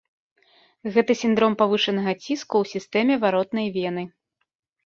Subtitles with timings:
[0.95, 4.03] Гэта сіндром павышанага ціску ў сістэме варотнай вены.